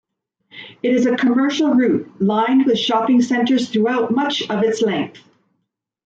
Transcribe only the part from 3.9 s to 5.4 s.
much of its length.